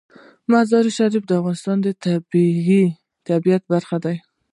[0.51, 1.87] مزارشریف د افغانستان د
[3.29, 4.13] طبیعت برخه ده.